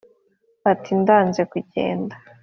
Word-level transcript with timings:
ati: 0.71 0.91
ndanze 1.01 1.41
kugenda 1.51 2.15